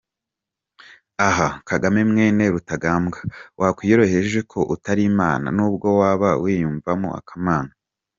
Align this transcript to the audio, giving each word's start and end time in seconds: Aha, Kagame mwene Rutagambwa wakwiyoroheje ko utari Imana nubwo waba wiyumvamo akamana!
Aha, 1.27 1.47
Kagame 1.69 1.99
mwene 2.11 2.43
Rutagambwa 2.53 3.19
wakwiyoroheje 3.59 4.39
ko 4.51 4.59
utari 4.73 5.01
Imana 5.11 5.45
nubwo 5.55 5.87
waba 6.01 6.29
wiyumvamo 6.43 7.09
akamana! 7.19 7.73